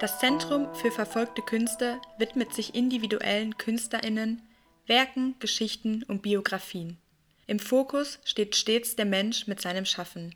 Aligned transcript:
Das 0.00 0.18
Zentrum 0.18 0.74
für 0.74 0.90
verfolgte 0.90 1.42
Künste 1.42 2.00
widmet 2.16 2.54
sich 2.54 2.74
individuellen 2.74 3.58
Künstlerinnen, 3.58 4.40
Werken, 4.86 5.34
Geschichten 5.40 6.04
und 6.04 6.22
Biografien. 6.22 6.96
Im 7.46 7.58
Fokus 7.58 8.18
steht 8.24 8.56
stets 8.56 8.96
der 8.96 9.04
Mensch 9.04 9.46
mit 9.46 9.60
seinem 9.60 9.84
Schaffen, 9.84 10.34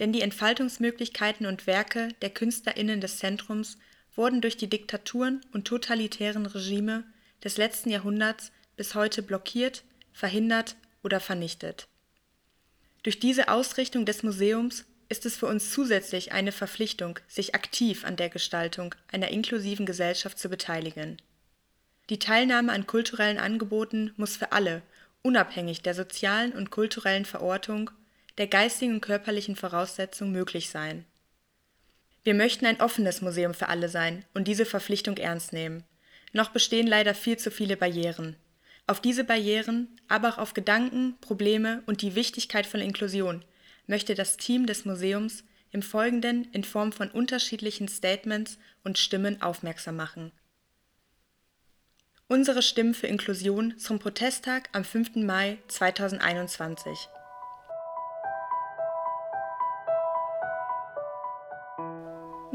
denn 0.00 0.12
die 0.12 0.22
Entfaltungsmöglichkeiten 0.22 1.46
und 1.46 1.68
Werke 1.68 2.08
der 2.20 2.30
Künstlerinnen 2.30 3.00
des 3.00 3.18
Zentrums 3.18 3.78
wurden 4.16 4.40
durch 4.40 4.56
die 4.56 4.68
Diktaturen 4.68 5.40
und 5.52 5.68
totalitären 5.68 6.46
Regime 6.46 7.04
des 7.44 7.58
letzten 7.58 7.90
Jahrhunderts 7.90 8.50
bis 8.76 8.96
heute 8.96 9.22
blockiert, 9.22 9.84
verhindert 10.12 10.74
oder 11.04 11.20
vernichtet. 11.20 11.86
Durch 13.04 13.20
diese 13.20 13.50
Ausrichtung 13.50 14.04
des 14.04 14.24
Museums 14.24 14.84
ist 15.08 15.26
es 15.26 15.36
für 15.36 15.46
uns 15.46 15.70
zusätzlich 15.70 16.32
eine 16.32 16.52
Verpflichtung, 16.52 17.18
sich 17.28 17.54
aktiv 17.54 18.04
an 18.04 18.16
der 18.16 18.28
Gestaltung 18.28 18.94
einer 19.10 19.28
inklusiven 19.28 19.86
Gesellschaft 19.86 20.38
zu 20.38 20.48
beteiligen. 20.48 21.16
Die 22.10 22.18
Teilnahme 22.18 22.72
an 22.72 22.86
kulturellen 22.86 23.38
Angeboten 23.38 24.12
muss 24.16 24.36
für 24.36 24.52
alle, 24.52 24.82
unabhängig 25.22 25.82
der 25.82 25.94
sozialen 25.94 26.52
und 26.52 26.70
kulturellen 26.70 27.24
Verortung, 27.24 27.90
der 28.38 28.46
geistigen 28.46 28.94
und 28.94 29.00
körperlichen 29.00 29.56
Voraussetzungen 29.56 30.32
möglich 30.32 30.70
sein. 30.70 31.04
Wir 32.22 32.34
möchten 32.34 32.66
ein 32.66 32.80
offenes 32.80 33.22
Museum 33.22 33.54
für 33.54 33.68
alle 33.68 33.88
sein 33.88 34.24
und 34.34 34.48
diese 34.48 34.66
Verpflichtung 34.66 35.16
ernst 35.16 35.52
nehmen. 35.52 35.84
Noch 36.32 36.50
bestehen 36.50 36.86
leider 36.86 37.14
viel 37.14 37.36
zu 37.38 37.50
viele 37.50 37.76
Barrieren. 37.76 38.36
Auf 38.88 39.00
diese 39.00 39.24
Barrieren, 39.24 39.88
aber 40.08 40.30
auch 40.30 40.38
auf 40.38 40.54
Gedanken, 40.54 41.16
Probleme 41.20 41.82
und 41.86 42.02
die 42.02 42.14
Wichtigkeit 42.14 42.66
von 42.66 42.80
Inklusion 42.80 43.44
möchte 43.86 44.14
das 44.14 44.36
Team 44.36 44.66
des 44.66 44.84
Museums 44.84 45.44
im 45.70 45.82
Folgenden 45.82 46.50
in 46.52 46.64
Form 46.64 46.92
von 46.92 47.10
unterschiedlichen 47.10 47.88
Statements 47.88 48.58
und 48.84 48.98
Stimmen 48.98 49.42
aufmerksam 49.42 49.96
machen. 49.96 50.32
Unsere 52.28 52.62
Stimmen 52.62 52.94
für 52.94 53.06
Inklusion 53.06 53.78
zum 53.78 53.98
Protesttag 53.98 54.68
am 54.72 54.84
5. 54.84 55.16
Mai 55.16 55.58
2021. 55.68 57.08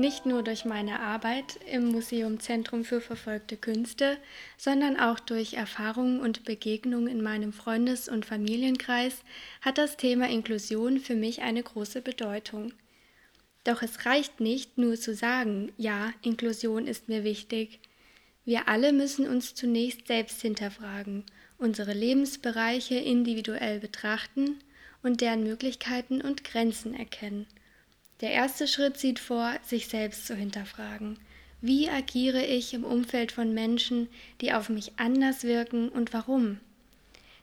Nicht 0.02 0.25
nur 0.25 0.41
durch 0.41 0.66
meine 0.66 0.99
Arbeit 0.99 1.59
im 1.71 1.89
Museum 1.89 2.39
Zentrum 2.39 2.83
für 2.83 3.02
verfolgte 3.02 3.55
Künste, 3.55 4.17
sondern 4.57 4.99
auch 4.99 5.19
durch 5.19 5.53
Erfahrungen 5.53 6.21
und 6.21 6.44
Begegnungen 6.44 7.07
in 7.07 7.21
meinem 7.21 7.53
Freundes- 7.53 8.09
und 8.09 8.25
Familienkreis 8.25 9.22
hat 9.61 9.77
das 9.77 9.97
Thema 9.97 10.27
Inklusion 10.27 10.97
für 10.97 11.13
mich 11.13 11.44
eine 11.44 11.61
große 11.61 12.02
Bedeutung. 12.02 12.73
Doch 13.63 13.83
es 13.83 14.07
reicht 14.07 14.39
nicht 14.39 14.79
nur 14.79 14.95
zu 14.95 15.13
sagen, 15.13 15.72
ja, 15.77 16.11
Inklusion 16.23 16.88
ist 16.88 17.07
mir 17.07 17.23
wichtig. 17.23 17.79
Wir 18.44 18.67
alle 18.67 18.94
müssen 18.94 19.27
uns 19.27 19.53
zunächst 19.53 20.07
selbst 20.07 20.41
hinterfragen, 20.41 21.25
unsere 21.59 21.94
Lebensbereiche 21.94 22.95
individuell 22.95 23.79
betrachten 23.79 24.63
und 25.03 25.22
deren 25.22 25.44
Möglichkeiten 25.44 26.23
und 26.23 26.44
Grenzen 26.44 26.95
erkennen. 26.95 27.45
Der 28.22 28.30
erste 28.31 28.67
Schritt 28.67 28.97
sieht 28.97 29.17
vor, 29.17 29.58
sich 29.64 29.88
selbst 29.88 30.27
zu 30.27 30.36
hinterfragen. 30.36 31.17
Wie 31.59 31.89
agiere 31.89 32.45
ich 32.45 32.73
im 32.73 32.83
Umfeld 32.83 33.31
von 33.31 33.53
Menschen, 33.53 34.08
die 34.41 34.53
auf 34.53 34.69
mich 34.69 34.94
anders 34.97 35.44
wirken 35.44 35.89
und 35.89 36.13
warum? 36.13 36.59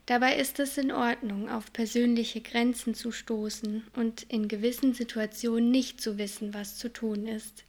Dabei 0.07 0.37
ist 0.37 0.59
es 0.61 0.79
in 0.79 0.91
Ordnung, 0.91 1.51
auf 1.51 1.73
persönliche 1.73 2.41
Grenzen 2.41 2.95
zu 2.95 3.13
stoßen 3.13 3.85
und 3.95 4.23
in 4.29 4.49
gewissen 4.49 4.95
Situationen 4.95 5.71
nicht 5.71 6.01
zu 6.01 6.17
wissen, 6.17 6.55
was 6.55 6.77
zu 6.79 6.93
tun 6.93 7.27
ist. 7.27 7.65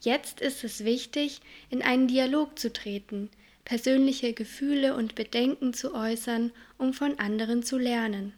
Jetzt 0.00 0.40
ist 0.40 0.64
es 0.64 0.84
wichtig, 0.84 1.40
in 1.70 1.82
einen 1.82 2.08
Dialog 2.08 2.58
zu 2.58 2.72
treten, 2.72 3.30
persönliche 3.64 4.32
Gefühle 4.32 4.96
und 4.96 5.14
Bedenken 5.14 5.74
zu 5.74 5.94
äußern, 5.94 6.52
um 6.78 6.92
von 6.92 7.18
anderen 7.18 7.62
zu 7.62 7.78
lernen. 7.78 8.32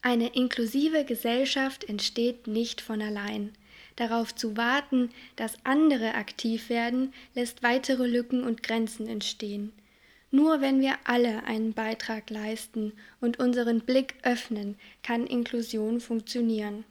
Eine 0.00 0.34
inklusive 0.34 1.04
Gesellschaft 1.04 1.84
entsteht 1.84 2.46
nicht 2.46 2.80
von 2.80 3.02
allein. 3.02 3.52
Darauf 3.96 4.34
zu 4.34 4.56
warten, 4.56 5.10
dass 5.34 5.64
andere 5.64 6.14
aktiv 6.14 6.68
werden, 6.68 7.12
lässt 7.34 7.62
weitere 7.64 8.06
Lücken 8.06 8.44
und 8.44 8.62
Grenzen 8.62 9.08
entstehen. 9.08 9.72
Nur 10.30 10.60
wenn 10.60 10.80
wir 10.80 10.94
alle 11.04 11.44
einen 11.44 11.72
Beitrag 11.72 12.30
leisten 12.30 12.92
und 13.20 13.38
unseren 13.38 13.80
Blick 13.80 14.14
öffnen, 14.22 14.76
kann 15.02 15.26
Inklusion 15.26 16.00
funktionieren. 16.00 16.84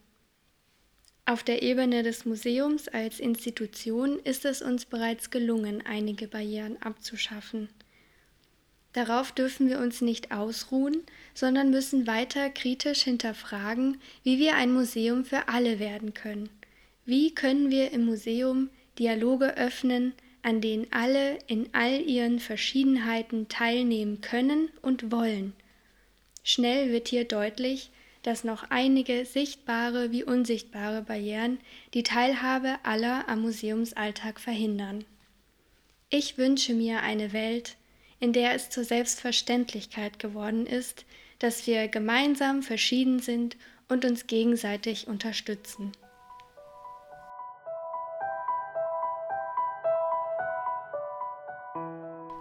Auf 1.26 1.44
der 1.44 1.62
Ebene 1.62 2.04
des 2.04 2.26
Museums 2.26 2.88
als 2.88 3.20
Institution 3.20 4.20
ist 4.20 4.46
es 4.46 4.62
uns 4.62 4.86
bereits 4.86 5.30
gelungen, 5.30 5.86
einige 5.86 6.28
Barrieren 6.28 6.82
abzuschaffen. 6.82 7.70
Darauf 8.94 9.32
dürfen 9.32 9.70
wir 9.70 9.80
uns 9.80 10.02
nicht 10.02 10.32
ausruhen, 10.32 11.04
sondern 11.34 11.70
müssen 11.70 12.08
weiter 12.08 12.50
kritisch 12.50 13.04
hinterfragen, 13.04 14.02
wie 14.24 14.40
wir 14.40 14.56
ein 14.56 14.74
Museum 14.74 15.26
für 15.26 15.48
alle 15.50 15.80
werden 15.80 16.14
können. 16.14 16.50
Wie 17.06 17.34
können 17.34 17.70
wir 17.70 17.92
im 17.92 18.06
Museum 18.06 18.70
Dialoge 18.98 19.56
öffnen, 19.58 20.14
an 20.42 20.62
denen 20.62 20.88
alle 20.92 21.40
in 21.48 21.70
all 21.74 22.02
ihren 22.02 22.40
Verschiedenheiten 22.40 23.48
teilnehmen 23.50 24.22
können 24.22 24.70
und 24.82 25.12
wollen. 25.12 25.54
Schnell 26.44 26.92
wird 26.92 27.10
hier 27.10 27.26
deutlich, 27.26 27.90
dass 28.24 28.44
noch 28.44 28.64
einige 28.70 29.26
sichtbare 29.26 30.12
wie 30.12 30.24
unsichtbare 30.24 31.02
Barrieren 31.02 31.60
die 31.94 32.04
Teilhabe 32.04 32.78
aller 32.84 33.28
am 33.28 33.42
Museumsalltag 33.42 34.40
verhindern. 34.40 35.06
Ich 36.10 36.38
wünsche 36.38 36.74
mir 36.74 37.02
eine 37.02 37.34
Welt, 37.34 37.76
in 38.20 38.34
der 38.34 38.54
es 38.54 38.70
zur 38.70 38.84
Selbstverständlichkeit 38.84 40.20
geworden 40.20 40.66
ist, 40.66 41.06
dass 41.40 41.68
wir 41.68 41.88
gemeinsam 41.88 42.64
verschieden 42.64 43.20
sind 43.20 43.58
und 43.88 44.06
uns 44.06 44.28
gegenseitig 44.28 45.08
unterstützen. 45.08 45.92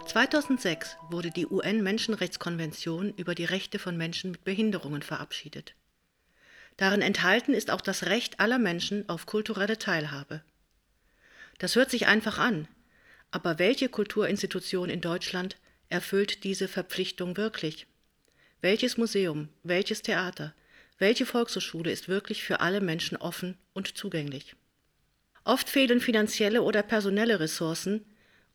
(2006) 0.07 0.97
wurde 1.11 1.29
die 1.29 1.45
UN-Menschenrechtskonvention 1.45 3.13
über 3.17 3.35
die 3.35 3.45
Rechte 3.45 3.77
von 3.77 3.97
Menschen 3.97 4.31
mit 4.31 4.43
Behinderungen 4.45 5.03
verabschiedet. 5.03 5.75
Darin 6.77 7.01
enthalten 7.01 7.53
ist 7.53 7.69
auch 7.69 7.81
das 7.81 8.05
Recht 8.05 8.39
aller 8.39 8.57
Menschen 8.57 9.07
auf 9.09 9.25
kulturelle 9.25 9.77
Teilhabe. 9.77 10.41
Das 11.59 11.75
hört 11.75 11.91
sich 11.91 12.07
einfach 12.07 12.39
an, 12.39 12.67
aber 13.31 13.59
welche 13.59 13.89
Kulturinstitution 13.89 14.89
in 14.89 15.01
Deutschland 15.01 15.57
erfüllt 15.89 16.43
diese 16.43 16.67
Verpflichtung 16.67 17.37
wirklich? 17.37 17.87
Welches 18.61 18.97
Museum, 18.97 19.49
welches 19.63 20.01
Theater, 20.01 20.53
welche 20.97 21.25
Volkshochschule 21.25 21.91
ist 21.91 22.07
wirklich 22.07 22.43
für 22.43 22.59
alle 22.59 22.81
Menschen 22.81 23.17
offen 23.17 23.57
und 23.73 23.97
zugänglich? 23.97 24.55
Oft 25.43 25.69
fehlen 25.69 26.01
finanzielle 26.01 26.61
oder 26.61 26.83
personelle 26.83 27.39
Ressourcen, 27.39 28.05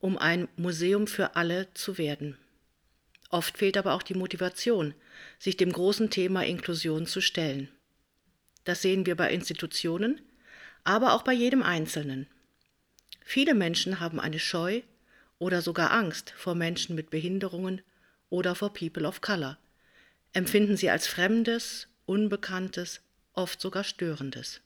um 0.01 0.19
ein 0.19 0.49
Museum 0.57 1.07
für 1.07 1.37
alle 1.37 1.73
zu 1.75 1.97
werden. 1.97 2.37
Oft 3.31 3.57
fehlt 3.57 3.79
aber 3.79 3.95
auch 3.95 4.03
die 4.03 4.15
Motivation, 4.15 4.95
sich 5.39 5.57
dem 5.57 5.73
großen 5.73 6.11
Thema 6.11 6.45
Inklusion 6.45 7.07
zu 7.07 7.21
stellen. 7.21 7.69
Das 8.65 8.83
sehen 8.83 9.07
wir 9.07 9.17
bei 9.17 9.33
Institutionen, 9.33 10.21
aber 10.85 11.15
auch 11.15 11.23
bei 11.23 11.33
jedem 11.33 11.63
Einzelnen. 11.63 12.27
Viele 13.25 13.55
Menschen 13.55 14.01
haben 14.01 14.21
eine 14.21 14.39
Scheu 14.39 14.83
oder 15.43 15.61
sogar 15.61 15.91
Angst 15.91 16.33
vor 16.37 16.55
Menschen 16.55 16.95
mit 16.95 17.11
Behinderungen 17.11 17.83
oder 18.31 18.55
vor 18.55 18.73
People 18.73 19.09
of 19.09 19.21
Color, 19.23 19.59
empfinden 20.33 20.77
sie 20.77 20.89
als 20.89 21.09
Fremdes, 21.09 21.89
Unbekanntes, 22.07 23.01
oft 23.33 23.61
sogar 23.61 23.83
Störendes. 23.83 24.61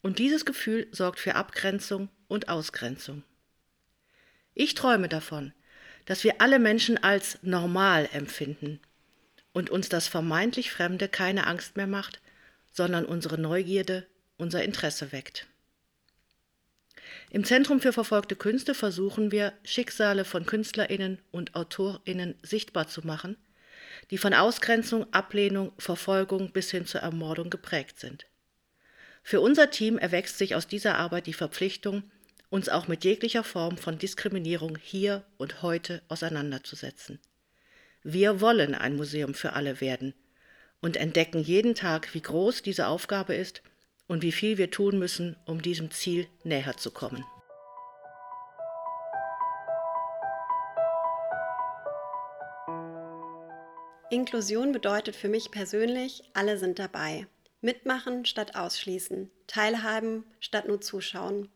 Und 0.00 0.20
dieses 0.20 0.44
Gefühl 0.44 0.86
sorgt 0.92 1.18
für 1.18 1.34
Abgrenzung 1.34 2.08
und 2.28 2.48
Ausgrenzung. 2.48 3.24
Ich 4.54 4.74
träume 4.74 5.08
davon, 5.08 5.52
dass 6.04 6.22
wir 6.22 6.40
alle 6.40 6.60
Menschen 6.60 6.96
als 6.96 7.40
normal 7.42 8.08
empfinden 8.12 8.78
und 9.52 9.70
uns 9.70 9.88
das 9.88 10.06
vermeintlich 10.06 10.70
Fremde 10.70 11.08
keine 11.08 11.48
Angst 11.48 11.76
mehr 11.76 11.88
macht, 11.88 12.20
sondern 12.70 13.06
unsere 13.06 13.40
Neugierde, 13.40 14.06
unser 14.36 14.62
Interesse 14.62 15.10
weckt. 15.10 15.48
Im 17.34 17.42
Zentrum 17.42 17.80
für 17.80 17.92
verfolgte 17.92 18.36
Künste 18.36 18.74
versuchen 18.74 19.32
wir, 19.32 19.54
Schicksale 19.64 20.24
von 20.24 20.46
Künstlerinnen 20.46 21.18
und 21.32 21.56
Autorinnen 21.56 22.36
sichtbar 22.44 22.86
zu 22.86 23.04
machen, 23.04 23.36
die 24.12 24.18
von 24.18 24.32
Ausgrenzung, 24.32 25.12
Ablehnung, 25.12 25.72
Verfolgung 25.76 26.52
bis 26.52 26.70
hin 26.70 26.86
zur 26.86 27.00
Ermordung 27.00 27.50
geprägt 27.50 27.98
sind. 27.98 28.28
Für 29.24 29.40
unser 29.40 29.72
Team 29.72 29.98
erwächst 29.98 30.38
sich 30.38 30.54
aus 30.54 30.68
dieser 30.68 30.96
Arbeit 30.96 31.26
die 31.26 31.32
Verpflichtung, 31.32 32.04
uns 32.50 32.68
auch 32.68 32.86
mit 32.86 33.02
jeglicher 33.02 33.42
Form 33.42 33.78
von 33.78 33.98
Diskriminierung 33.98 34.78
hier 34.80 35.24
und 35.36 35.60
heute 35.60 36.02
auseinanderzusetzen. 36.06 37.18
Wir 38.04 38.40
wollen 38.40 38.76
ein 38.76 38.94
Museum 38.94 39.34
für 39.34 39.54
alle 39.54 39.80
werden 39.80 40.14
und 40.80 40.96
entdecken 40.96 41.42
jeden 41.42 41.74
Tag, 41.74 42.14
wie 42.14 42.22
groß 42.22 42.62
diese 42.62 42.86
Aufgabe 42.86 43.34
ist 43.34 43.64
und 44.06 44.22
wie 44.22 44.32
viel 44.32 44.58
wir 44.58 44.70
tun 44.70 44.98
müssen, 44.98 45.36
um 45.46 45.62
diesem 45.62 45.90
Ziel 45.90 46.26
näher 46.42 46.76
zu 46.76 46.90
kommen. 46.90 47.24
Inklusion 54.10 54.70
bedeutet 54.70 55.16
für 55.16 55.28
mich 55.28 55.50
persönlich, 55.50 56.22
alle 56.34 56.58
sind 56.58 56.78
dabei. 56.78 57.26
Mitmachen 57.62 58.26
statt 58.26 58.54
ausschließen, 58.54 59.30
teilhaben 59.46 60.24
statt 60.38 60.68
nur 60.68 60.80
zuschauen. 60.80 61.48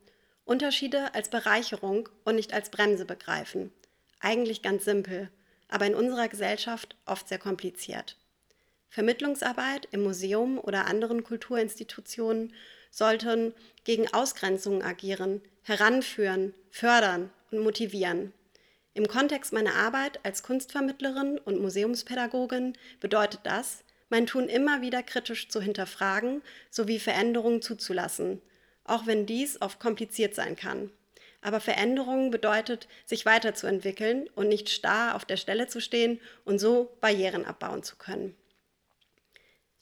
Unterschiede 0.43 1.13
als 1.13 1.29
Bereicherung 1.29 2.09
und 2.25 2.35
nicht 2.35 2.51
als 2.53 2.71
Bremse 2.71 3.05
begreifen. 3.05 3.71
Eigentlich 4.19 4.61
ganz 4.61 4.83
simpel, 4.83 5.29
aber 5.69 5.85
in 5.85 5.95
unserer 5.95 6.27
Gesellschaft 6.27 6.97
oft 7.05 7.29
sehr 7.29 7.37
kompliziert. 7.37 8.17
Vermittlungsarbeit 8.89 9.87
im 9.91 10.01
Museum 10.03 10.57
oder 10.57 10.87
anderen 10.87 11.23
Kulturinstitutionen 11.23 12.53
sollten 12.91 13.53
gegen 13.83 14.11
Ausgrenzungen 14.13 14.81
agieren, 14.81 15.41
heranführen, 15.61 16.53
fördern 16.71 17.29
und 17.51 17.59
motivieren. 17.59 18.33
Im 18.95 19.07
Kontext 19.07 19.53
meiner 19.53 19.75
Arbeit 19.75 20.19
als 20.25 20.43
Kunstvermittlerin 20.43 21.37
und 21.37 21.61
Museumspädagogin 21.61 22.73
bedeutet 22.99 23.41
das, 23.43 23.83
mein 24.09 24.25
Tun 24.25 24.49
immer 24.49 24.81
wieder 24.81 25.03
kritisch 25.03 25.49
zu 25.49 25.61
hinterfragen 25.61 26.41
sowie 26.71 26.97
Veränderungen 26.97 27.61
zuzulassen, 27.61 28.41
auch 28.83 29.05
wenn 29.05 29.27
dies 29.27 29.61
oft 29.61 29.79
kompliziert 29.79 30.33
sein 30.33 30.55
kann. 30.55 30.91
Aber 31.41 31.59
Veränderung 31.59 32.31
bedeutet, 32.31 32.87
sich 33.05 33.25
weiterzuentwickeln 33.25 34.27
und 34.35 34.49
nicht 34.49 34.69
starr 34.69 35.15
auf 35.15 35.25
der 35.25 35.37
Stelle 35.37 35.67
zu 35.67 35.79
stehen 35.79 36.19
und 36.43 36.59
so 36.59 36.97
Barrieren 36.99 37.45
abbauen 37.45 37.83
zu 37.83 37.95
können. 37.95 38.35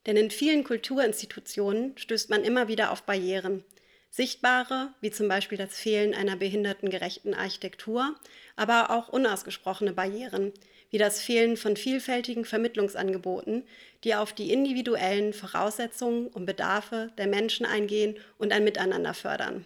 Denn 0.07 0.17
in 0.17 0.31
vielen 0.31 0.63
Kulturinstitutionen 0.63 1.97
stößt 1.97 2.29
man 2.29 2.43
immer 2.43 2.69
wieder 2.69 2.91
auf 2.91 3.03
Barrieren. 3.03 3.63
Sichtbare, 4.09 4.93
wie 5.01 5.11
zum 5.11 5.27
Beispiel 5.27 5.57
das 5.57 5.77
Fehlen 5.77 6.15
einer 6.15 6.37
behindertengerechten 6.37 7.33
Architektur, 7.33 8.15
aber 8.55 8.89
auch 8.89 9.09
unausgesprochene 9.09 9.93
Barrieren, 9.93 10.53
wie 10.89 10.97
das 10.97 11.21
Fehlen 11.21 11.57
von 11.57 11.75
vielfältigen 11.75 12.45
Vermittlungsangeboten, 12.45 13.63
die 14.05 14.15
auf 14.15 14.31
die 14.31 14.53
individuellen 14.53 15.33
Voraussetzungen 15.33 16.27
und 16.27 16.45
Bedarfe 16.45 17.11
der 17.17 17.27
Menschen 17.27 17.65
eingehen 17.65 18.15
und 18.37 18.53
ein 18.53 18.63
Miteinander 18.63 19.13
fördern. 19.13 19.65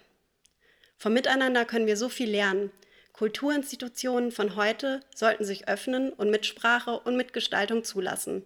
Vom 0.98 1.12
Miteinander 1.14 1.64
können 1.64 1.86
wir 1.86 1.96
so 1.96 2.08
viel 2.08 2.30
lernen. 2.30 2.72
Kulturinstitutionen 3.12 4.32
von 4.32 4.56
heute 4.56 5.00
sollten 5.14 5.44
sich 5.44 5.68
öffnen 5.68 6.12
und 6.12 6.30
Mitsprache 6.30 6.98
und 6.98 7.16
Mitgestaltung 7.16 7.84
zulassen. 7.84 8.44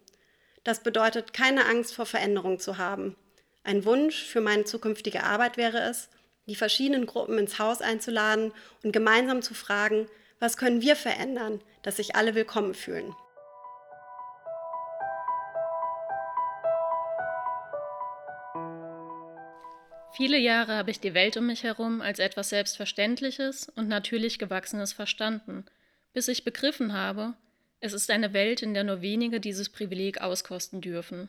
Das 0.67 0.81
bedeutet, 0.81 1.33
keine 1.33 1.67
Angst 1.67 1.95
vor 1.95 2.07
Veränderung 2.07 2.59
zu 2.59 2.77
haben. 2.77 3.15
Ein 3.63 3.85
Wunsch 3.85 4.25
für 4.25 4.41
meine 4.41 4.65
zukünftige 4.65 5.23
Arbeit 5.23 5.57
wäre 5.57 5.79
es, 5.79 6.09
die 6.47 6.57
verschiedenen 6.57 7.07
Gruppen 7.07 7.39
ins 7.39 7.61
Haus 7.61 7.81
einzuladen 7.81 8.53
und 8.83 8.91
gemeinsam 8.91 9.43
zu 9.43 9.55
fragen, 9.55 10.09
was 10.41 10.57
können 10.57 10.81
wir 10.81 10.97
verändern, 10.97 11.61
dass 11.83 11.99
sich 11.99 12.17
alle 12.17 12.35
willkommen 12.35 12.75
fühlen. 12.75 13.15
Viele 20.17 20.39
Jahre 20.39 20.75
habe 20.75 20.91
ich 20.91 20.99
die 20.99 21.15
Welt 21.15 21.37
um 21.37 21.47
mich 21.47 21.63
herum 21.63 22.01
als 22.01 22.19
etwas 22.19 22.49
Selbstverständliches 22.49 23.69
und 23.77 23.87
natürlich 23.87 24.41
Gewachsenes 24.41 24.93
verstanden, 24.93 25.65
bis 26.13 26.27
ich 26.27 26.43
begriffen 26.43 26.93
habe, 26.93 27.35
es 27.87 27.93
ist 27.93 28.11
eine 28.11 28.33
Welt, 28.33 28.63
in 28.63 28.75
der 28.75 28.85
nur 28.85 29.01
wenige 29.01 29.41
dieses 29.41 29.69
Privileg 29.71 30.21
auskosten 30.21 30.81
dürfen. 30.81 31.29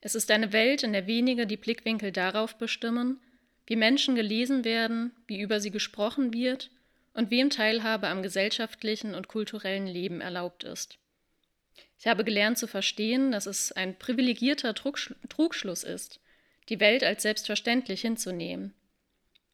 Es 0.00 0.14
ist 0.14 0.30
eine 0.30 0.52
Welt, 0.52 0.82
in 0.82 0.92
der 0.92 1.06
wenige 1.06 1.46
die 1.46 1.56
Blickwinkel 1.56 2.12
darauf 2.12 2.56
bestimmen, 2.56 3.20
wie 3.66 3.76
Menschen 3.76 4.14
gelesen 4.14 4.64
werden, 4.64 5.12
wie 5.26 5.40
über 5.40 5.60
sie 5.60 5.70
gesprochen 5.70 6.32
wird 6.32 6.70
und 7.14 7.30
wem 7.30 7.50
Teilhabe 7.50 8.08
am 8.08 8.22
gesellschaftlichen 8.22 9.14
und 9.14 9.28
kulturellen 9.28 9.86
Leben 9.86 10.20
erlaubt 10.20 10.64
ist. 10.64 10.98
Ich 11.98 12.06
habe 12.06 12.24
gelernt 12.24 12.58
zu 12.58 12.66
verstehen, 12.66 13.32
dass 13.32 13.46
es 13.46 13.72
ein 13.72 13.98
privilegierter 13.98 14.74
Trugschluss 14.74 15.82
ist, 15.82 16.20
die 16.68 16.80
Welt 16.80 17.02
als 17.02 17.22
selbstverständlich 17.22 18.00
hinzunehmen. 18.02 18.72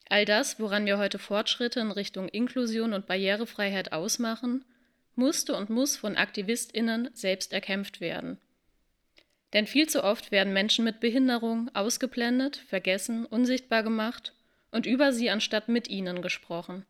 All 0.09 0.27
das, 0.27 0.61
woran 0.61 0.85
wir 0.85 0.99
heute 0.99 1.19
Fortschritte 1.19 1.81
in 1.81 1.91
Richtung 1.91 2.29
Inklusion 2.29 2.93
und 2.93 3.07
Barrierefreiheit 3.07 3.93
ausmachen, 3.93 4.65
musste 5.17 5.55
und 5.55 5.71
muss 5.71 5.97
von 5.97 6.17
Aktivistinnen 6.17 7.11
selbst 7.15 7.53
erkämpft 7.53 8.01
werden. 8.01 8.39
Denn 9.53 9.67
viel 9.67 9.89
zu 9.89 10.03
oft 10.03 10.33
werden 10.33 10.53
Menschen 10.53 10.85
mit 10.85 11.01
Behinderung 11.01 11.71
ausgeblendet, 11.75 12.57
vergessen, 12.57 13.25
unsichtbar 13.25 13.83
gemacht 13.83 14.33
und 14.73 14.87
über 14.87 15.13
sie 15.13 15.31
anstatt 15.31 15.69
mit 15.69 15.89
ihnen 15.89 16.23
gesprochen. 16.23 16.85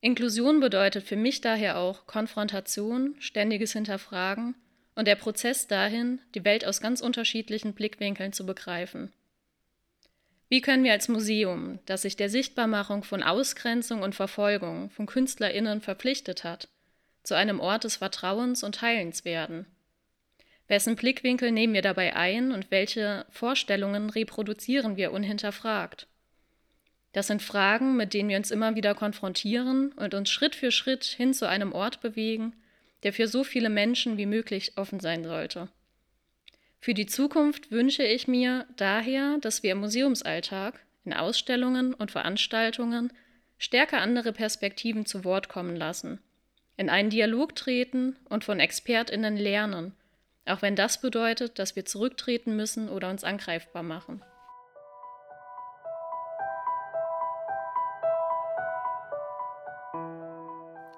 Inklusion 0.00 0.60
bedeutet 0.60 1.04
für 1.04 1.16
mich 1.16 1.40
daher 1.40 1.78
auch 1.78 2.06
Konfrontation, 2.06 3.16
ständiges 3.18 3.72
Hinterfragen 3.72 4.54
und 4.94 5.08
der 5.08 5.16
Prozess 5.16 5.66
dahin, 5.66 6.20
die 6.34 6.44
Welt 6.44 6.66
aus 6.66 6.80
ganz 6.80 7.00
unterschiedlichen 7.00 7.72
Blickwinkeln 7.72 8.32
zu 8.32 8.44
begreifen. 8.44 9.12
Wie 10.48 10.60
können 10.60 10.84
wir 10.84 10.92
als 10.92 11.08
Museum, 11.08 11.80
das 11.86 12.02
sich 12.02 12.16
der 12.16 12.28
Sichtbarmachung 12.28 13.02
von 13.02 13.22
Ausgrenzung 13.22 14.02
und 14.02 14.14
Verfolgung 14.14 14.90
von 14.90 15.06
Künstlerinnen 15.06 15.80
verpflichtet 15.80 16.44
hat, 16.44 16.68
zu 17.26 17.34
einem 17.34 17.58
Ort 17.58 17.82
des 17.82 17.96
Vertrauens 17.96 18.62
und 18.62 18.82
Heilens 18.82 19.24
werden. 19.24 19.66
Wessen 20.68 20.94
Blickwinkel 20.94 21.50
nehmen 21.50 21.74
wir 21.74 21.82
dabei 21.82 22.14
ein 22.14 22.52
und 22.52 22.70
welche 22.70 23.26
Vorstellungen 23.30 24.10
reproduzieren 24.10 24.96
wir 24.96 25.12
unhinterfragt? 25.12 26.06
Das 27.12 27.26
sind 27.26 27.42
Fragen, 27.42 27.96
mit 27.96 28.14
denen 28.14 28.28
wir 28.28 28.36
uns 28.36 28.52
immer 28.52 28.76
wieder 28.76 28.94
konfrontieren 28.94 29.90
und 29.92 30.14
uns 30.14 30.30
Schritt 30.30 30.54
für 30.54 30.70
Schritt 30.70 31.04
hin 31.04 31.34
zu 31.34 31.48
einem 31.48 31.72
Ort 31.72 32.00
bewegen, 32.00 32.52
der 33.02 33.12
für 33.12 33.26
so 33.26 33.42
viele 33.42 33.70
Menschen 33.70 34.18
wie 34.18 34.26
möglich 34.26 34.76
offen 34.76 35.00
sein 35.00 35.24
sollte. 35.24 35.68
Für 36.78 36.94
die 36.94 37.06
Zukunft 37.06 37.72
wünsche 37.72 38.04
ich 38.04 38.28
mir 38.28 38.66
daher, 38.76 39.38
dass 39.40 39.64
wir 39.64 39.72
im 39.72 39.78
Museumsalltag, 39.78 40.80
in 41.04 41.12
Ausstellungen 41.12 41.92
und 41.92 42.12
Veranstaltungen 42.12 43.12
stärker 43.58 44.00
andere 44.00 44.32
Perspektiven 44.32 45.06
zu 45.06 45.24
Wort 45.24 45.48
kommen 45.48 45.74
lassen 45.74 46.20
in 46.76 46.90
einen 46.90 47.10
Dialog 47.10 47.54
treten 47.54 48.16
und 48.28 48.44
von 48.44 48.60
Expertinnen 48.60 49.36
lernen, 49.36 49.94
auch 50.44 50.62
wenn 50.62 50.76
das 50.76 51.00
bedeutet, 51.00 51.58
dass 51.58 51.76
wir 51.76 51.84
zurücktreten 51.84 52.54
müssen 52.56 52.88
oder 52.88 53.10
uns 53.10 53.24
angreifbar 53.24 53.82
machen. 53.82 54.22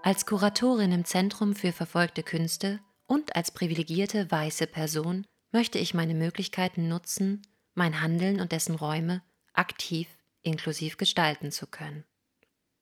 Als 0.02 0.24
Kuratorin 0.24 0.92
im 0.92 1.04
Zentrum 1.04 1.54
für 1.54 1.72
verfolgte 1.72 2.22
Künste 2.22 2.80
und 3.06 3.36
als 3.36 3.50
privilegierte 3.50 4.30
weiße 4.30 4.66
Person 4.66 5.26
möchte 5.52 5.78
ich 5.78 5.92
meine 5.92 6.14
Möglichkeiten 6.14 6.88
nutzen, 6.88 7.42
mein 7.74 8.00
Handeln 8.00 8.40
und 8.40 8.52
dessen 8.52 8.74
Räume 8.74 9.22
aktiv 9.52 10.08
inklusiv 10.42 10.96
gestalten 10.96 11.50
zu 11.50 11.66
können. 11.66 12.04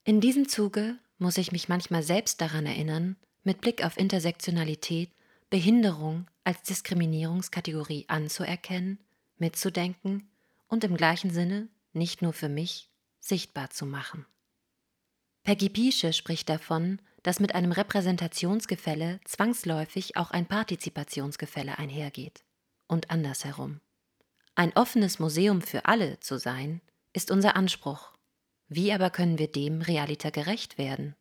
In 0.05 0.21
diesem 0.21 0.49
Zuge 0.49 0.99
muss 1.19 1.39
ich 1.39 1.53
mich 1.53 1.69
manchmal 1.69 2.03
selbst 2.03 2.41
daran 2.41 2.67
erinnern, 2.67 3.17
mit 3.43 3.61
Blick 3.61 3.85
auf 3.85 3.97
Intersektionalität 3.97 5.11
Behinderung 5.49 6.27
als 6.45 6.63
Diskriminierungskategorie 6.63 8.07
anzuerkennen, 8.09 8.99
mitzudenken 9.39 10.29
und 10.67 10.83
im 10.83 10.97
gleichen 10.97 11.31
Sinne 11.31 11.69
nicht 11.93 12.21
nur 12.23 12.33
für 12.33 12.49
mich 12.49 12.91
sichtbar 13.21 13.71
zu 13.71 13.87
machen. 13.87 14.27
Peggy 15.45 15.69
Piesche 15.69 16.13
spricht 16.13 16.49
davon, 16.49 17.01
dass 17.23 17.39
mit 17.39 17.55
einem 17.55 17.73
Repräsentationsgefälle 17.73 19.21
zwangsläufig 19.25 20.17
auch 20.17 20.33
ein 20.33 20.47
Partizipationsgefälle 20.47 21.79
einhergeht 21.79 22.45
und 22.89 23.11
andersherum. 23.11 23.81
Ein 24.57 24.73
offenes 24.77 25.19
Museum 25.19 25.63
für 25.63 25.87
alle 25.87 26.19
zu 26.21 26.39
sein, 26.39 26.81
ist 27.13 27.31
unser 27.31 27.57
Anspruch 27.57 28.13
wie 28.69 28.93
aber 28.93 29.11
können 29.11 29.39
wir 29.39 29.49
dem 29.49 29.81
realiter 29.83 30.31
gerecht 30.31 30.79
werden? 30.79 31.15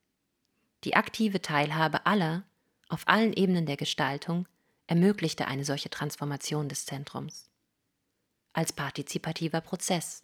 Die 0.83 0.95
aktive 0.95 1.41
Teilhabe 1.41 2.05
aller 2.05 2.43
auf 2.89 3.07
allen 3.07 3.33
Ebenen 3.33 3.65
der 3.65 3.77
Gestaltung 3.77 4.47
ermöglichte 4.87 5.47
eine 5.47 5.65
solche 5.65 5.89
Transformation 5.89 6.69
des 6.69 6.85
Zentrums. 6.85 7.49
Als 8.53 8.71
partizipativer 8.71 9.61
Prozess. 9.61 10.23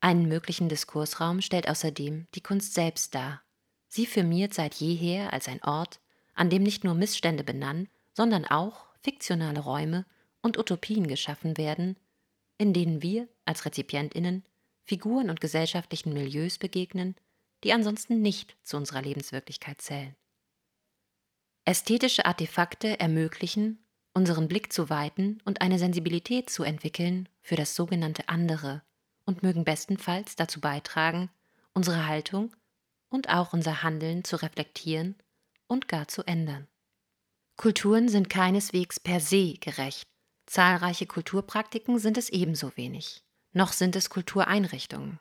Einen 0.00 0.26
möglichen 0.26 0.68
Diskursraum 0.68 1.42
stellt 1.42 1.68
außerdem 1.68 2.26
die 2.34 2.40
Kunst 2.40 2.74
selbst 2.74 3.14
dar. 3.14 3.42
Sie 3.88 4.06
firmiert 4.06 4.52
seit 4.54 4.74
jeher 4.74 5.32
als 5.32 5.48
ein 5.48 5.62
Ort, 5.62 6.00
an 6.34 6.50
dem 6.50 6.62
nicht 6.62 6.82
nur 6.82 6.94
Missstände 6.94 7.44
benannt, 7.44 7.88
sondern 8.14 8.46
auch 8.46 8.86
fiktionale 9.02 9.60
Räume 9.60 10.06
und 10.40 10.58
Utopien 10.58 11.06
geschaffen 11.06 11.56
werden, 11.56 11.96
in 12.58 12.72
denen 12.72 13.02
wir 13.02 13.28
als 13.44 13.64
Rezipientinnen 13.64 14.44
Figuren 14.84 15.30
und 15.30 15.40
gesellschaftlichen 15.40 16.12
Milieus 16.12 16.58
begegnen, 16.58 17.14
die 17.64 17.72
ansonsten 17.72 18.20
nicht 18.20 18.56
zu 18.62 18.76
unserer 18.76 19.02
Lebenswirklichkeit 19.02 19.80
zählen. 19.80 20.16
Ästhetische 21.64 22.26
Artefakte 22.26 22.98
ermöglichen 22.98 23.78
unseren 24.14 24.48
Blick 24.48 24.72
zu 24.72 24.90
weiten 24.90 25.40
und 25.44 25.60
eine 25.60 25.78
Sensibilität 25.78 26.50
zu 26.50 26.64
entwickeln 26.64 27.28
für 27.40 27.56
das 27.56 27.74
sogenannte 27.74 28.28
andere 28.28 28.82
und 29.24 29.42
mögen 29.42 29.64
bestenfalls 29.64 30.36
dazu 30.36 30.60
beitragen, 30.60 31.30
unsere 31.72 32.06
Haltung 32.06 32.54
und 33.08 33.28
auch 33.28 33.52
unser 33.52 33.82
Handeln 33.82 34.24
zu 34.24 34.36
reflektieren 34.36 35.16
und 35.66 35.88
gar 35.88 36.08
zu 36.08 36.24
ändern. 36.24 36.68
Kulturen 37.56 38.08
sind 38.08 38.28
keineswegs 38.28 38.98
per 38.98 39.20
se 39.20 39.54
gerecht. 39.54 40.04
Zahlreiche 40.46 41.06
Kulturpraktiken 41.06 41.98
sind 41.98 42.18
es 42.18 42.28
ebenso 42.28 42.76
wenig. 42.76 43.22
Noch 43.52 43.72
sind 43.72 43.96
es 43.96 44.08
Kultureinrichtungen. 44.08 45.18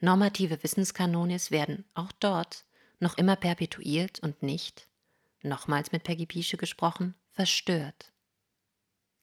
Normative 0.00 0.62
Wissenskanones 0.62 1.50
werden 1.50 1.84
auch 1.94 2.12
dort 2.20 2.64
noch 3.00 3.18
immer 3.18 3.36
perpetuiert 3.36 4.20
und 4.20 4.42
nicht, 4.42 4.88
nochmals 5.42 5.92
mit 5.92 6.02
Peggy 6.02 6.26
Piesche 6.26 6.56
gesprochen, 6.56 7.14
verstört. 7.32 8.12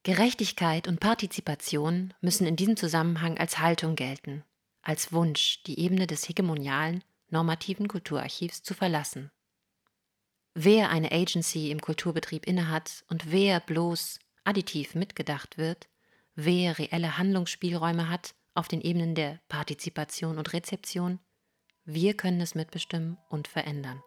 Gerechtigkeit 0.04 0.88
und 0.88 1.00
Partizipation 1.00 2.14
müssen 2.22 2.46
in 2.46 2.56
diesem 2.56 2.78
Zusammenhang 2.78 3.38
als 3.38 3.60
Haltung 3.60 3.96
gelten, 3.96 4.44
als 4.82 5.14
Wunsch, 5.14 5.64
die 5.64 5.80
Ebene 5.80 6.06
des 6.06 6.28
hegemonialen, 6.28 7.04
normativen 7.30 7.88
Kulturarchivs 7.88 8.62
zu 8.62 8.74
verlassen. 8.74 9.32
Wer 10.54 10.90
eine 10.90 11.12
Agency 11.12 11.72
im 11.72 11.82
Kulturbetrieb 11.82 12.46
innehat 12.46 13.04
und 13.08 13.32
wer 13.32 13.60
bloß 13.60 14.20
additiv 14.44 14.94
mitgedacht 14.94 15.58
wird, 15.58 15.88
wer 16.36 16.78
reelle 16.78 17.18
Handlungsspielräume 17.18 18.10
hat 18.10 18.36
auf 18.54 18.68
den 18.68 18.82
Ebenen 18.82 19.16
der 19.16 19.40
Partizipation 19.48 20.38
und 20.38 20.54
Rezeption, 20.54 21.20
wir 21.86 22.16
können 22.16 22.42
es 22.42 22.56
mitbestimmen 22.56 23.18
und 23.30 23.48
verändern. 23.48 24.02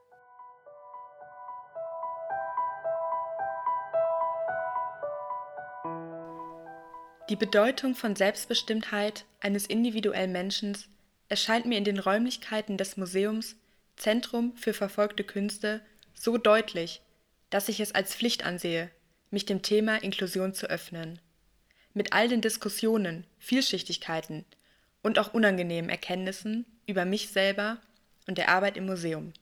Die 7.28 7.36
Bedeutung 7.36 7.96
von 7.96 8.14
Selbstbestimmtheit 8.14 9.24
eines 9.40 9.66
individuellen 9.66 10.30
Menschen 10.30 10.78
erscheint 11.28 11.66
mir 11.66 11.76
in 11.76 11.84
den 11.84 11.98
Räumlichkeiten 11.98 12.76
des 12.76 12.96
Museums 12.96 13.56
Zentrum 13.96 14.56
für 14.56 14.72
verfolgte 14.72 15.24
Künste 15.24 15.80
so 16.14 16.38
deutlich, 16.38 17.02
dass 17.50 17.68
ich 17.68 17.80
es 17.80 17.92
als 17.92 18.14
Pflicht 18.14 18.44
ansehe, 18.44 18.90
mich 19.30 19.44
dem 19.44 19.62
Thema 19.62 19.96
Inklusion 20.02 20.54
zu 20.54 20.68
öffnen. 20.68 21.18
Mit 21.96 22.12
all 22.12 22.28
den 22.28 22.42
Diskussionen, 22.42 23.24
Vielschichtigkeiten 23.38 24.44
und 25.02 25.18
auch 25.18 25.32
unangenehmen 25.32 25.88
Erkenntnissen 25.88 26.66
über 26.86 27.06
mich 27.06 27.30
selber 27.30 27.78
und 28.26 28.36
der 28.36 28.50
Arbeit 28.50 28.76
im 28.76 28.84
Museum. 28.84 29.32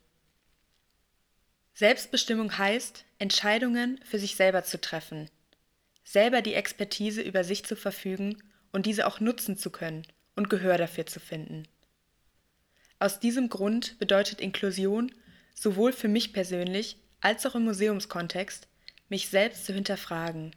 Selbstbestimmung 1.72 2.56
heißt, 2.56 3.06
Entscheidungen 3.18 3.98
für 4.04 4.20
sich 4.20 4.36
selber 4.36 4.62
zu 4.62 4.80
treffen, 4.80 5.28
selber 6.04 6.42
die 6.42 6.54
Expertise 6.54 7.22
über 7.22 7.42
sich 7.42 7.64
zu 7.64 7.74
verfügen 7.74 8.40
und 8.70 8.86
diese 8.86 9.08
auch 9.08 9.18
nutzen 9.18 9.58
zu 9.58 9.70
können 9.70 10.06
und 10.36 10.48
Gehör 10.48 10.78
dafür 10.78 11.06
zu 11.06 11.18
finden. 11.18 11.66
Aus 13.00 13.18
diesem 13.18 13.48
Grund 13.48 13.98
bedeutet 13.98 14.40
Inklusion 14.40 15.12
sowohl 15.54 15.92
für 15.92 16.06
mich 16.06 16.32
persönlich 16.32 16.98
als 17.20 17.44
auch 17.46 17.56
im 17.56 17.64
Museumskontext, 17.64 18.68
mich 19.08 19.28
selbst 19.28 19.66
zu 19.66 19.72
hinterfragen. 19.72 20.54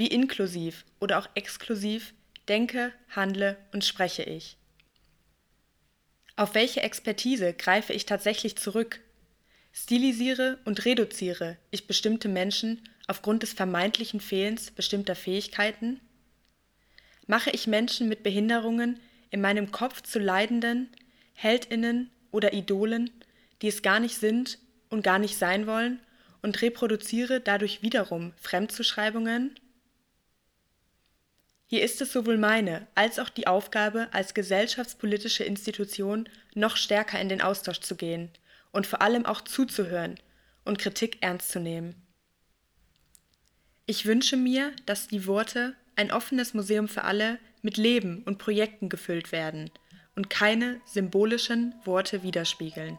Wie 0.00 0.06
inklusiv 0.06 0.86
oder 0.98 1.18
auch 1.18 1.28
exklusiv 1.34 2.14
denke, 2.48 2.90
handle 3.10 3.58
und 3.70 3.84
spreche 3.84 4.22
ich? 4.22 4.56
Auf 6.36 6.54
welche 6.54 6.80
Expertise 6.80 7.52
greife 7.52 7.92
ich 7.92 8.06
tatsächlich 8.06 8.56
zurück? 8.56 9.02
Stilisiere 9.74 10.58
und 10.64 10.86
reduziere 10.86 11.58
ich 11.70 11.86
bestimmte 11.86 12.30
Menschen 12.30 12.80
aufgrund 13.08 13.42
des 13.42 13.52
vermeintlichen 13.52 14.20
Fehlens 14.20 14.70
bestimmter 14.70 15.14
Fähigkeiten? 15.14 16.00
Mache 17.26 17.50
ich 17.50 17.66
Menschen 17.66 18.08
mit 18.08 18.22
Behinderungen 18.22 18.98
in 19.28 19.42
meinem 19.42 19.70
Kopf 19.70 20.00
zu 20.00 20.18
Leidenden, 20.18 20.88
Heldinnen 21.34 22.08
oder 22.30 22.54
Idolen, 22.54 23.10
die 23.60 23.68
es 23.68 23.82
gar 23.82 24.00
nicht 24.00 24.16
sind 24.16 24.56
und 24.88 25.04
gar 25.04 25.18
nicht 25.18 25.36
sein 25.36 25.66
wollen, 25.66 26.00
und 26.40 26.62
reproduziere 26.62 27.42
dadurch 27.42 27.82
wiederum 27.82 28.32
Fremdzuschreibungen? 28.38 29.56
Hier 31.70 31.84
ist 31.84 32.00
es 32.00 32.12
sowohl 32.12 32.36
meine 32.36 32.88
als 32.96 33.20
auch 33.20 33.28
die 33.28 33.46
Aufgabe, 33.46 34.08
als 34.10 34.34
gesellschaftspolitische 34.34 35.44
Institution 35.44 36.28
noch 36.52 36.76
stärker 36.76 37.20
in 37.20 37.28
den 37.28 37.40
Austausch 37.40 37.78
zu 37.78 37.94
gehen 37.94 38.28
und 38.72 38.88
vor 38.88 39.02
allem 39.02 39.24
auch 39.24 39.40
zuzuhören 39.42 40.16
und 40.64 40.80
Kritik 40.80 41.18
ernst 41.20 41.52
zu 41.52 41.60
nehmen. 41.60 41.94
Ich 43.86 44.04
wünsche 44.04 44.36
mir, 44.36 44.72
dass 44.84 45.06
die 45.06 45.28
Worte 45.28 45.76
ein 45.94 46.10
offenes 46.10 46.54
Museum 46.54 46.88
für 46.88 47.04
alle 47.04 47.38
mit 47.62 47.76
Leben 47.76 48.24
und 48.24 48.38
Projekten 48.38 48.88
gefüllt 48.88 49.30
werden 49.30 49.70
und 50.16 50.28
keine 50.28 50.80
symbolischen 50.86 51.76
Worte 51.84 52.24
widerspiegeln. 52.24 52.98